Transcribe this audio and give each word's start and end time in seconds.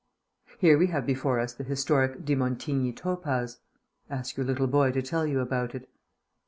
Here 0.57 0.79
we 0.79 0.87
have 0.87 1.05
before 1.05 1.39
us 1.39 1.53
the 1.53 1.63
historic 1.63 2.25
de 2.25 2.33
Montigny 2.33 2.91
topaz. 2.91 3.59
Ask 4.09 4.35
your 4.35 4.47
little 4.47 4.65
boy 4.65 4.91
to 4.93 5.03
tell 5.03 5.27
you 5.27 5.41
about 5.41 5.75
it. 5.75 5.87